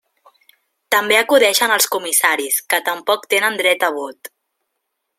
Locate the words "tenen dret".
3.35-3.87